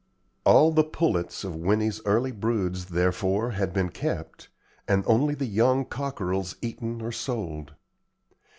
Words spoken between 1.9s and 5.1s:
early broods therefore had been kept, and